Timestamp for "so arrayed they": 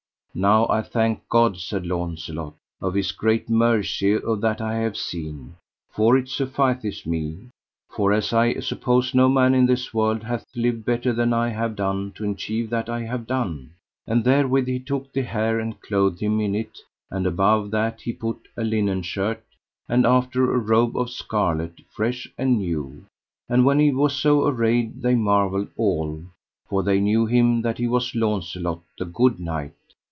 24.15-25.15